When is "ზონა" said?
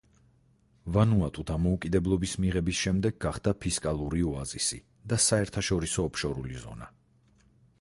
6.65-6.91